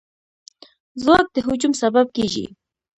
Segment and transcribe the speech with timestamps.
[1.03, 2.45] ځواک د هجوم سبب کېږي.